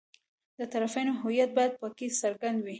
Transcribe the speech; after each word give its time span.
د 0.57 0.59
طرفینو 0.73 1.13
هویت 1.21 1.49
باید 1.57 1.73
په 1.81 1.87
کې 1.97 2.07
څرګند 2.21 2.57
وي. 2.61 2.69